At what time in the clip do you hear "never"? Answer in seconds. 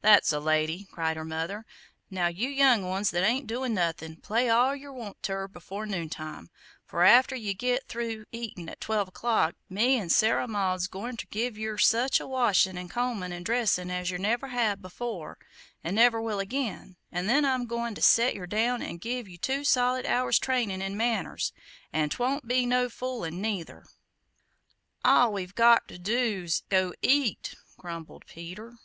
14.16-14.48, 15.96-16.22